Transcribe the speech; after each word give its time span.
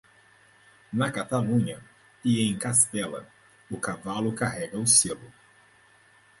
Na 0.93 1.11
Catalunha 1.11 1.77
e 2.25 2.41
em 2.47 2.57
Castela, 2.57 3.27
o 3.69 3.79
cavalo 3.79 4.33
carrega 4.33 4.79
o 4.79 4.87
selo. 4.87 5.31